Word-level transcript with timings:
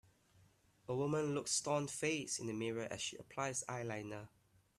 A 0.89 0.95
woman 0.95 1.35
looks 1.35 1.51
stonefaced 1.61 2.39
in 2.39 2.47
the 2.47 2.53
mirror 2.53 2.87
as 2.89 3.01
she 3.03 3.17
applies 3.17 3.63
eyeliner. 3.69 4.29